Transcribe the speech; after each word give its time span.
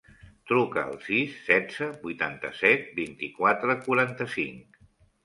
Truca 0.51 0.83
al 0.91 0.95
sis, 1.07 1.35
setze, 1.49 1.89
vuitanta-set, 2.05 2.87
vint-i-quatre, 3.01 3.77
quaranta-cinc. 3.89 4.81